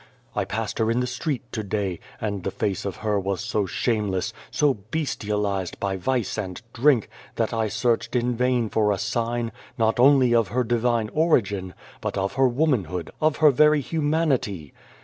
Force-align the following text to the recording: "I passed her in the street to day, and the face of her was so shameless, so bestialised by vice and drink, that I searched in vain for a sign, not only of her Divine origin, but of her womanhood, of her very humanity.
"I 0.35 0.45
passed 0.45 0.79
her 0.79 0.89
in 0.89 0.99
the 0.99 1.05
street 1.05 1.43
to 1.51 1.61
day, 1.61 1.99
and 2.19 2.41
the 2.43 2.49
face 2.49 2.85
of 2.85 2.95
her 3.05 3.19
was 3.19 3.39
so 3.39 3.67
shameless, 3.67 4.33
so 4.49 4.73
bestialised 4.89 5.79
by 5.79 5.95
vice 5.95 6.39
and 6.39 6.59
drink, 6.73 7.07
that 7.35 7.53
I 7.53 7.67
searched 7.67 8.15
in 8.15 8.35
vain 8.35 8.67
for 8.67 8.91
a 8.91 8.97
sign, 8.97 9.51
not 9.77 9.99
only 9.99 10.33
of 10.33 10.47
her 10.47 10.63
Divine 10.63 11.11
origin, 11.13 11.75
but 12.01 12.17
of 12.17 12.33
her 12.33 12.47
womanhood, 12.47 13.11
of 13.21 13.37
her 13.45 13.51
very 13.51 13.81
humanity. 13.81 14.73